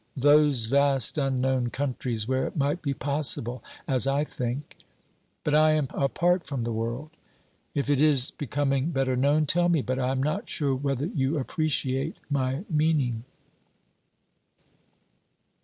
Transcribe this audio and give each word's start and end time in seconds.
Those 0.17 0.65
vast 0.65 1.19
unknown 1.19 1.69
countries, 1.69 2.27
where 2.27 2.47
it 2.47 2.55
might 2.55 2.81
be 2.81 2.91
possible, 2.91 3.63
as 3.87 4.07
I 4.07 4.23
think— 4.23 4.77
But 5.43 5.53
I 5.53 5.73
am 5.73 5.89
apart 5.91 6.47
from 6.47 6.63
the 6.63 6.71
world. 6.73 7.11
If 7.75 7.87
it 7.87 8.01
is 8.01 8.31
be 8.31 8.47
coming 8.47 8.89
better 8.89 9.15
known, 9.15 9.45
tell 9.45 9.69
me, 9.69 9.83
but 9.83 9.99
I 9.99 10.09
am 10.09 10.23
not 10.23 10.49
sure 10.49 10.73
whether 10.73 11.05
you 11.05 11.37
appreciate 11.37 12.17
my 12.31 12.65
meaning. 12.67 13.25